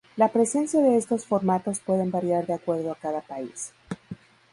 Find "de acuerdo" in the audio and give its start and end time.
2.47-2.91